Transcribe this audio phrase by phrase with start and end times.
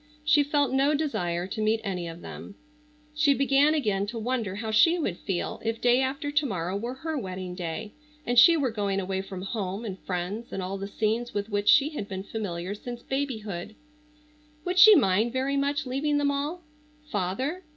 [0.25, 2.55] She felt no desire to meet any of them.
[3.13, 6.95] She began again to wonder how she would feel if day after to morrow were
[6.95, 7.91] her wedding day,
[8.25, 11.69] and she were going away from home and friends and all the scenes with which
[11.69, 13.75] she had been familiar since babyhood.
[14.65, 16.63] Would she mind very much leaving them all?
[17.11, 17.63] Father?